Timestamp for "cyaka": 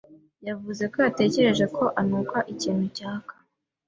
2.97-3.33